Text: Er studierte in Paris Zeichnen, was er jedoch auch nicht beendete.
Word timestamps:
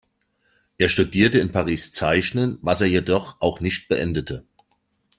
Er 0.79 0.89
studierte 0.89 1.37
in 1.37 1.51
Paris 1.51 1.91
Zeichnen, 1.91 2.57
was 2.63 2.81
er 2.81 2.87
jedoch 2.87 3.39
auch 3.39 3.59
nicht 3.59 3.87
beendete. 3.87 4.43